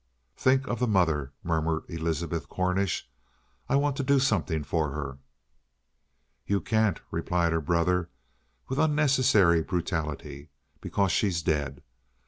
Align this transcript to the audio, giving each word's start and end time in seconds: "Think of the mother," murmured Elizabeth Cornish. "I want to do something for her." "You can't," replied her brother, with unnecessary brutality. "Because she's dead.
"Think 0.35 0.65
of 0.65 0.79
the 0.79 0.87
mother," 0.87 1.31
murmured 1.43 1.83
Elizabeth 1.87 2.49
Cornish. 2.49 3.07
"I 3.69 3.75
want 3.75 3.95
to 3.97 4.03
do 4.03 4.17
something 4.19 4.63
for 4.63 4.89
her." 4.93 5.19
"You 6.47 6.59
can't," 6.59 6.99
replied 7.11 7.51
her 7.51 7.61
brother, 7.61 8.09
with 8.67 8.79
unnecessary 8.79 9.61
brutality. 9.61 10.49
"Because 10.81 11.11
she's 11.11 11.43
dead. 11.43 11.83